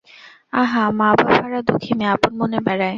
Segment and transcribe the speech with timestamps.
[0.53, 2.89] আহা, মা-বাপ-হারা দুঃখী মেয়ে, আপন মনে বেড়ায়!